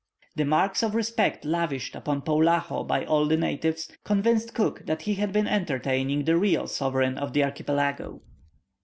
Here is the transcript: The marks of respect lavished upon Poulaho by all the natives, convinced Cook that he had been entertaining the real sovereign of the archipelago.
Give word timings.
The 0.35 0.45
marks 0.45 0.81
of 0.81 0.95
respect 0.95 1.45
lavished 1.45 1.93
upon 1.95 2.23
Poulaho 2.23 2.83
by 2.87 3.05
all 3.05 3.27
the 3.27 3.37
natives, 3.37 3.87
convinced 4.03 4.55
Cook 4.55 4.87
that 4.87 5.03
he 5.03 5.13
had 5.13 5.31
been 5.31 5.45
entertaining 5.45 6.23
the 6.25 6.37
real 6.37 6.65
sovereign 6.65 7.19
of 7.19 7.33
the 7.33 7.43
archipelago. 7.43 8.23